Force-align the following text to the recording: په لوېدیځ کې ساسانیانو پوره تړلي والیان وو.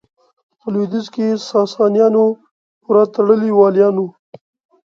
په 0.59 0.67
لوېدیځ 0.73 1.05
کې 1.15 1.27
ساسانیانو 1.51 2.23
پوره 2.83 3.03
تړلي 3.15 3.51
والیان 3.53 3.95
وو. 3.99 4.07